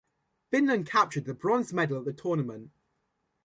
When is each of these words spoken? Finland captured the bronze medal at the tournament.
Finland 0.49 0.87
captured 0.87 1.25
the 1.25 1.33
bronze 1.35 1.71
medal 1.71 1.99
at 1.99 2.05
the 2.05 2.11
tournament. 2.11 2.71